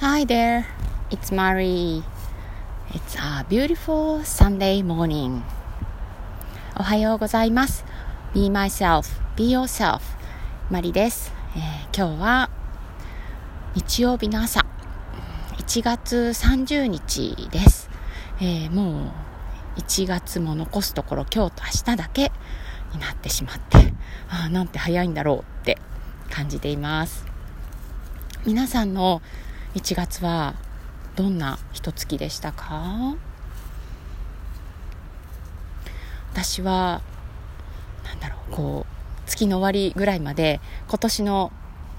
[0.00, 0.64] Hi there,
[1.10, 2.02] it's Mari.
[2.94, 5.42] It's a beautiful Sunday morning.
[6.74, 7.84] おはようございます。
[8.32, 9.04] Be myself,
[9.36, 10.00] be yourself.
[10.70, 12.50] マリです、えー、今日は
[13.74, 14.64] 日曜日の朝、
[15.58, 17.90] 1月30日です。
[18.40, 19.12] えー、も
[19.76, 22.32] う1月も残すところ今日と明日だけ
[22.94, 23.92] になってしまって、
[24.30, 25.76] ああ、なんて早いんだろうって
[26.30, 27.26] 感じています。
[28.46, 29.20] 皆さんの
[29.74, 30.54] 1月は
[31.14, 33.16] どんな一月でしたか？
[36.32, 37.02] 私は
[38.04, 41.52] なんだろうこう月の終わりぐらいまで今年の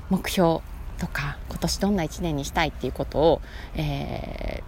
[0.09, 0.59] 目標
[0.99, 3.41] とか今年どんな1年にしたいっていうことを、
[3.76, 4.63] え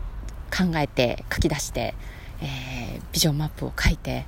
[0.50, 1.96] ー、考えて書き出して、
[2.42, 4.26] えー、ビジョンマップを書いて、え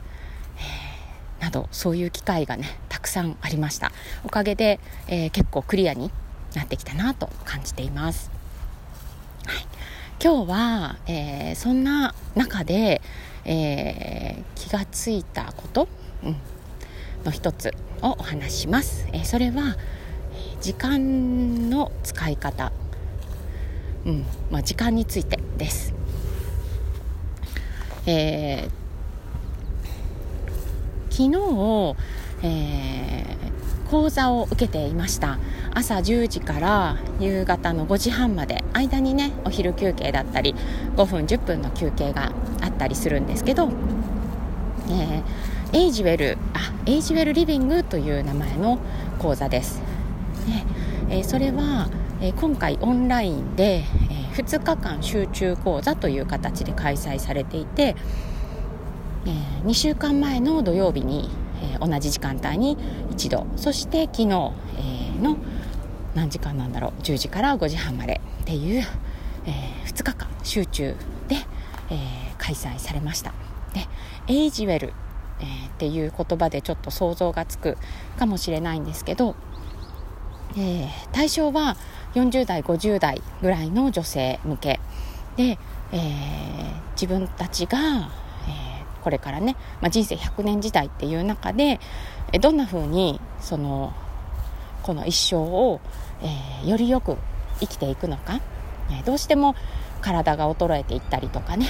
[1.40, 3.92] ー、などそういう機会がねたくさんありました
[4.24, 6.12] おかげで、え結構クリアに
[6.55, 8.35] なってきたなと感じています。
[10.24, 13.02] 今日は、えー、そんな中で、
[13.44, 15.88] えー、気がついたこと、
[16.24, 16.35] うん、
[17.26, 19.08] の一つをお話しします。
[19.12, 19.76] えー、それは
[20.62, 22.71] 時間の使い方、
[24.05, 25.93] うんまあ、時間についてです。
[28.08, 31.96] えー、昨日、
[32.43, 33.35] えー、
[33.90, 35.38] 講座を受けていました。
[35.76, 40.55] 朝10時から夕方の5時半まで間にねお昼休憩だったり
[40.96, 43.70] 5分10分の休憩があったりするんですけど、
[44.90, 48.80] えー、エイジウェルあエイジウェルリビングという名前の
[49.20, 49.82] 講座です、
[51.10, 51.90] えー、それは、
[52.22, 57.96] えー、今回オンラインで、え2日間集中講座という形で開催されていて、
[59.26, 59.30] え
[59.66, 61.30] 2週間前の土曜日に、
[61.74, 62.77] え同じ時間帯に
[63.12, 63.46] 一度。
[63.55, 65.38] そして昨日、えの
[66.13, 67.02] 何時間なんだろう。
[67.02, 68.22] 10時から5時半まで。
[68.46, 68.84] っていう、
[69.47, 70.96] えー、2日間集中
[71.28, 71.36] で、
[71.90, 73.34] えー、開催されました。
[73.74, 73.88] で
[74.28, 74.94] エイジウェル、
[75.40, 77.76] えー、っていう言葉でちょっと想像がつく
[78.20, 79.36] かもしれないんですけど、
[80.58, 81.76] え対象は
[82.14, 84.80] 40代50代ぐらいの女性向け。
[85.36, 85.58] で、
[85.92, 86.08] え
[86.94, 88.09] 自分たちが、
[88.47, 88.75] え
[89.06, 91.80] これからね、まあ、人生100年時代っていう中で
[92.42, 93.94] どんな風にその
[94.82, 95.80] この一生を、
[96.24, 97.16] えー、よりよく
[97.60, 98.42] 生きていくのか、
[98.90, 99.56] え、どうしても
[100.02, 101.68] 体が衰えていったりとかね、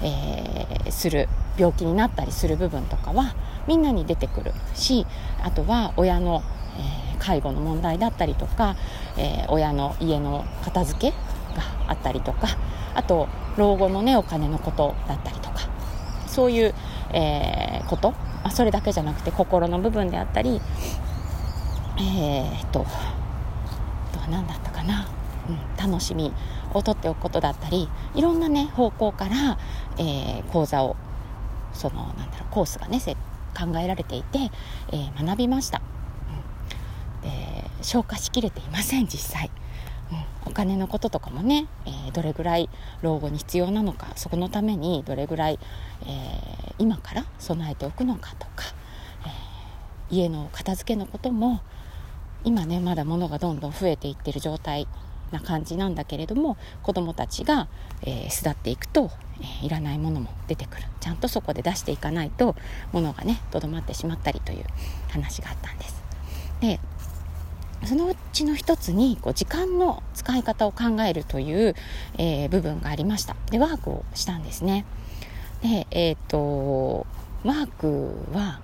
[0.00, 3.34] えー、する病気になったりする部分とかは
[3.66, 5.04] みんなに出てくるし
[5.42, 6.44] あとは親の、
[6.78, 8.76] え介護の問題だったりとか、
[9.16, 11.16] え親の家の片付けが
[11.88, 12.46] あったりとか
[12.94, 15.67] あと老後のねお金のことだったりとか
[16.28, 16.74] そういう、
[17.12, 20.60] えこと、あ、それだけじゃなくて心の部分であったり
[21.98, 22.86] えー、っと
[24.12, 25.08] とは何だったかな、
[25.48, 26.32] うん、楽しみ
[26.72, 29.58] を取っておくことだったりいろんなね方向から、
[29.98, 30.96] えー、講座を
[31.72, 33.00] そのなんだろうコースがね
[33.58, 34.38] 考えられていて、
[34.92, 35.82] えー、学びました、
[37.22, 39.50] うん、で消化しきれていません実際、
[40.48, 42.70] お金のこととかもね、えー、どれぐらい
[43.02, 45.58] 老後に必要なのかそこのためにどれぐらい、
[46.06, 48.64] え今から備えておくのかとか、
[50.10, 51.60] え家の片付けのことも
[52.44, 54.88] 今ねまだ物がどんどん増えていってる状態
[55.32, 57.68] な感じなんだけれども子どもたちが、
[58.02, 59.10] えー、巣立っていくと、
[59.40, 62.56] えー、いらないものも出てくるちゃんとそこで出していかないと
[62.92, 64.64] 物がねとどまってしまったりという
[65.10, 66.02] 話があったんです。
[66.60, 66.80] で
[67.84, 71.74] そのうちの一つにこう時間の使い方を考えるという、
[72.18, 74.84] えー、部分がありましたでワークをしたんですね
[75.62, 77.06] でえっ、ー、と
[77.44, 78.60] ワークは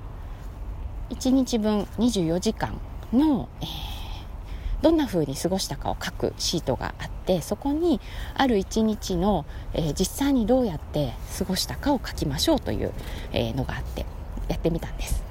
[1.11, 2.81] 1日分24時間
[3.13, 8.01] の、えー、どんな風に過ごしたかを書くシートがあってそこに
[8.35, 12.93] ある一日の、えー、実際にどうやって過ごしたかを書きましょうという、
[13.33, 14.07] えー、のがあって
[14.49, 15.24] やってみたんです。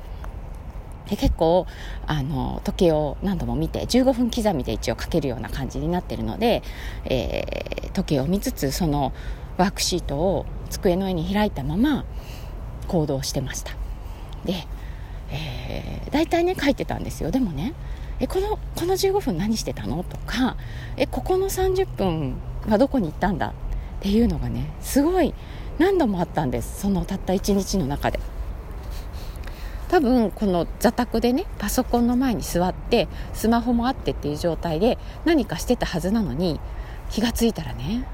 [1.09, 1.67] で結構
[2.07, 6.63] あの時計を何度も見て15分刻みで一応書けるような感じになってるので、
[7.05, 9.13] えー、時計を見つつその
[9.57, 12.05] ワークシートを机の上に開いたまま
[12.87, 13.73] 行動してました。
[14.45, 14.67] で
[15.35, 17.31] えー、大体ね書いてたんですよ。
[17.31, 17.73] でもね
[18.19, 20.03] えこのこの15分何してたの？
[20.03, 20.57] とか
[20.95, 22.35] えここの30分
[22.67, 23.47] はどこに行ったんだ？
[23.47, 23.53] っ
[24.01, 25.33] ていうのがねすごい
[25.79, 26.81] 何度もあったんです。
[26.81, 28.19] そのたった1日の中で。
[29.93, 36.59] 多分この座卓でねパソコンの前に座ってスマホもあってっていう状態で何かしてたはずなのに
[37.11, 38.07] 気が付いたらね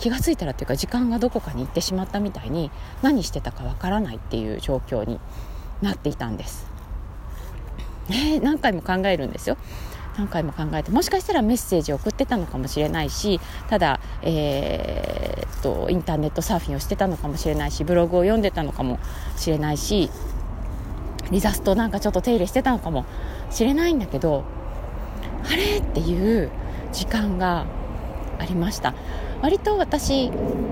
[0.00, 2.72] 気が付いたらっていうか時間がどこかに行ってしまったみたいに
[3.02, 5.20] 何してたかわからないっていう状況に
[5.80, 6.66] なっていたんです、
[8.08, 9.56] ね、何回も考えるんですよ。
[10.16, 19.00] 何回も考えてもしかしたらメッセージを送ってたのかもしれないしただ、えー、っとインターネットサーフィンをしてたのかもしれないしブログを読んでたのかも
[19.36, 20.10] しれないし
[21.30, 23.04] リザストなんかちょっと手入れしてたのかも
[23.50, 24.44] しれないんだけど
[25.44, 25.78] あれ？
[25.78, 26.50] っていう
[26.92, 27.66] 時間が
[28.38, 28.94] ありました。
[29.42, 30.30] 割と私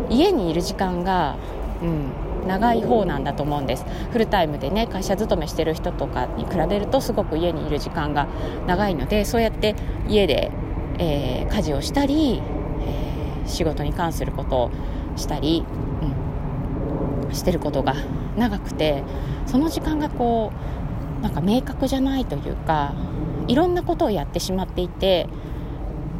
[0.08, 1.37] 家にいる時間が、
[1.82, 3.84] うん、長い方なんだと思うんです。
[4.12, 8.28] フルタイムでね会社勤めしてる人とかに比べるとすごく家にいる時間が
[8.66, 9.75] 長いのでそうやって
[10.08, 10.50] 家で、
[10.99, 12.40] えー、家事をしたり、
[12.81, 14.70] えー、仕事に関することを
[15.16, 15.64] したり、
[17.32, 17.94] してることが
[18.37, 19.02] 長くて
[19.46, 20.52] その時間がこ
[21.20, 22.94] うなんか明確じゃないというか
[23.49, 25.29] いろんなことをやってしまっていて、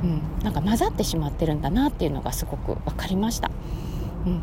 [0.03, 3.51] うん、なんか混ざってしまってるんだなっていうのがすごく分かりました。
[4.27, 4.43] うん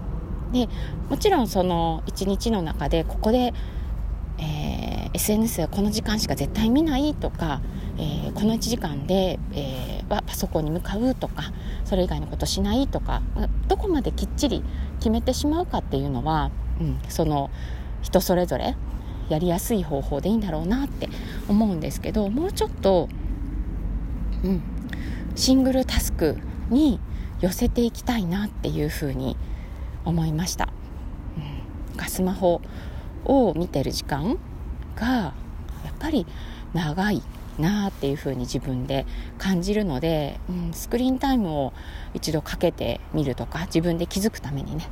[0.52, 0.68] で
[1.10, 3.54] もちろんその一日の中でここで、
[4.40, 7.62] えー、SNS はこの時間しか絶対見ないとか、
[7.98, 11.52] えー、この1時間で、えー、はパソコンに向かうとか
[11.86, 13.22] それ以外のことしないとか
[13.68, 14.64] どこまできっちり
[15.00, 17.50] 決めてしまうかっていうのは、うん、その
[18.02, 18.76] 人それぞれ
[19.30, 21.10] やりやすい方法でいいんだろうなって
[21.48, 23.10] 思うんですけどもうちょっと、
[24.44, 24.62] うん、
[25.36, 26.38] シングルタスク
[26.70, 27.00] に
[27.42, 29.38] 寄せていきたいなっていうふうに
[30.06, 30.70] 思いました、
[31.98, 32.62] うん、スマホ
[33.26, 34.38] を見てる時間
[34.96, 36.26] がやっぱり
[36.74, 37.22] 長い。
[37.60, 39.06] なっていうふうに自分で
[39.38, 41.74] 感じるので、うん、スクリーンタイムを
[42.14, 44.88] 一度かけてみるとか自分で気づくためにね。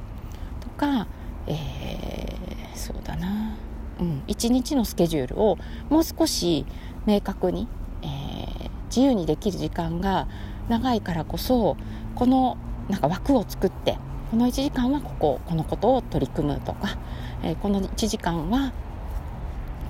[0.61, 1.07] とか、
[1.47, 3.57] えー、そうだな、
[3.99, 5.57] うん、一日のスケジュールを
[5.89, 6.65] もう少し
[7.05, 7.67] 明確に、
[8.01, 10.27] えー、自由にできる時間が
[10.69, 11.77] 長いからこそ
[12.15, 12.57] この
[12.89, 13.97] なんか枠を作って
[14.29, 16.97] この1時間はこここのことを取り組むとか、
[17.43, 18.73] えー、この1時間は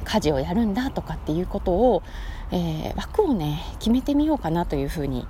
[0.07, 2.01] 家事をやるんだとかっていうことを、
[2.51, 5.27] えー、枠をね決めてみようかなというふうに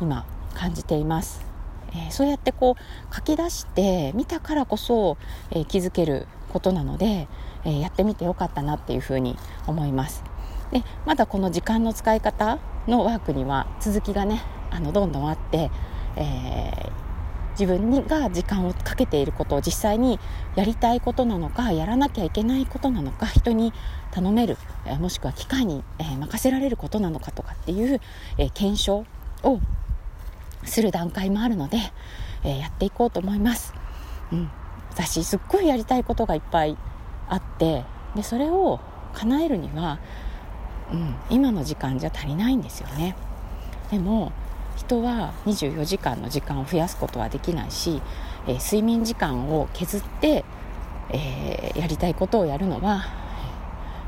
[0.00, 0.24] 今
[0.54, 1.44] 感じています。
[1.92, 5.16] えー、そうやってこう書き出してみたからこそ、
[5.50, 7.26] え気づけることなので、
[7.64, 9.36] えやってみてよかったなっていうふうに
[9.66, 10.22] 思います。
[10.70, 14.40] でまだこの時間の使い方のワークには続きがね
[14.70, 15.72] あのどんどんあって、
[16.14, 16.92] え
[17.52, 20.18] 自分にが時間をかけていることを実際に
[20.54, 23.72] やりたいことなのかやらなきゃいけないことなのか人に
[24.10, 24.56] 頼める、
[24.86, 28.00] えもしくは機械に、え任せられることなのかとかっていう、
[28.38, 29.04] え検証
[29.42, 29.60] を
[30.64, 31.78] する段階もあるので、
[32.42, 33.74] えやっていこうと思います。
[34.32, 34.50] うん、
[34.90, 36.76] 私すっごいやりたいことがいっぱい
[37.28, 38.80] あってでそれを
[39.14, 39.98] 叶えるには、
[40.92, 43.16] うん、今の時間じゃ足りないんですよね。
[43.90, 44.32] でも
[44.80, 48.00] 人は24時間の時間を増やすことはできないし、
[48.46, 50.44] えー、睡眠時間を削って、
[51.10, 53.04] えー、やりたいことをやるのは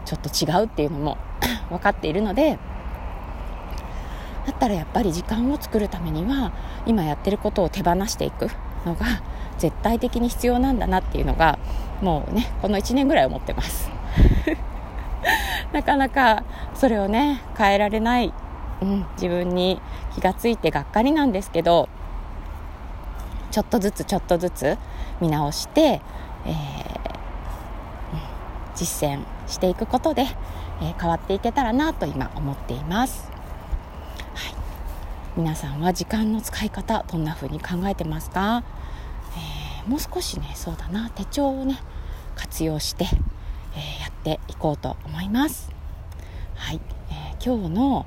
[0.07, 1.19] ちょっと違うっていうのも
[1.69, 2.59] 分かっているので
[4.47, 6.53] だったらやっぱり時間を作るためには
[6.87, 8.49] 今やってることを手放していく
[8.87, 9.07] のが
[9.59, 11.59] 絶対的に必要なんだなっていうのが
[12.01, 13.91] もうねこの1年ぐらい思ってます。
[15.73, 16.43] なかなか
[16.75, 18.33] それをね変えられない
[18.83, 19.81] うん、自分に
[20.15, 21.89] 気がついてがっかりなんですけど
[23.53, 24.77] ちょっとずつちょっとずつ
[25.21, 26.53] 見直して、えー、
[28.75, 30.23] 実践していくことで、
[30.81, 33.31] えー、変わっていけたらなと今思っています、
[34.35, 34.55] はい、
[35.37, 38.65] 皆さんは時間の使い方どんな風に考えてますか、
[39.37, 41.79] えー、もう少しねそうだな手帳をね
[42.35, 43.05] 活用して、
[43.77, 45.71] えやっていこうと思います。
[46.55, 48.07] はい、え今日の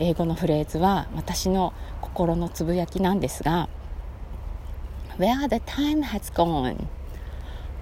[0.00, 3.68] 英語のフレーズは私の心のつぶやきなんですが
[5.18, 6.86] Where the time has gone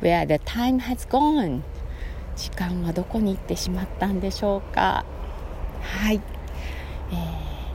[0.03, 1.63] Where the time has gone
[2.37, 5.07] 時間はどこに行ってしまったんでしょうか
[5.81, 6.21] はい、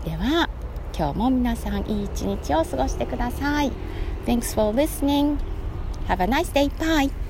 [0.06, 0.50] えー、では
[0.96, 3.72] 今日も皆さんいい一日を過ごしてください
[4.26, 5.38] Thanks for listening
[6.08, 6.70] Have a nice day.
[6.80, 7.23] Bye.